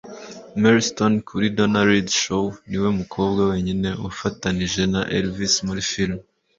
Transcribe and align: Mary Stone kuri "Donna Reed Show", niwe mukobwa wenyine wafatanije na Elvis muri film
Mary 0.61 0.81
Stone 0.89 1.15
kuri 1.27 1.45
"Donna 1.57 1.81
Reed 1.89 2.09
Show", 2.21 2.45
niwe 2.69 2.89
mukobwa 2.99 3.41
wenyine 3.51 3.89
wafatanije 4.03 4.81
na 4.93 5.01
Elvis 5.17 5.53
muri 5.67 5.81
film 5.91 6.15